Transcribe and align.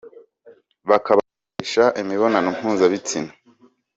bakabakoresha 0.89 1.83
imibonano 2.01 2.49
mpuzabitsina 2.57 3.31